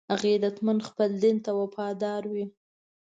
[0.21, 2.45] غیرتمند خپل دین ته وفادار وي